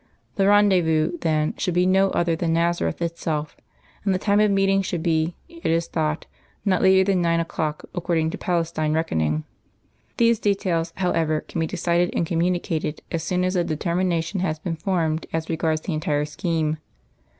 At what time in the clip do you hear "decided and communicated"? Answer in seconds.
11.67-13.03